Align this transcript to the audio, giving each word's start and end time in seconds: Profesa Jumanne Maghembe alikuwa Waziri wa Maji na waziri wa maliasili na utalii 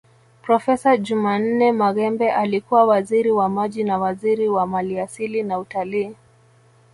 Profesa 0.41 0.97
Jumanne 0.97 1.71
Maghembe 1.71 2.31
alikuwa 2.31 2.85
Waziri 2.85 3.31
wa 3.31 3.49
Maji 3.49 3.83
na 3.83 3.97
waziri 3.97 4.49
wa 4.49 4.67
maliasili 4.67 5.43
na 5.43 5.59
utalii 5.59 6.15